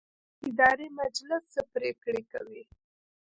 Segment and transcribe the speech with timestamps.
[0.47, 2.63] اداري مجلس څه پریکړې کوي؟